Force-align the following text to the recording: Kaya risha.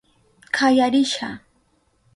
Kaya 0.55 0.89
risha. 0.91 1.29